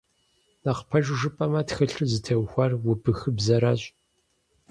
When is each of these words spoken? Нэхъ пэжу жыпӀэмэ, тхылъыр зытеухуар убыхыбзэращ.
Нэхъ 0.63 0.83
пэжу 0.89 1.15
жыпӀэмэ, 1.19 1.61
тхылъыр 1.67 2.01
зытеухуар 2.11 2.71
убыхыбзэращ. 2.89 3.81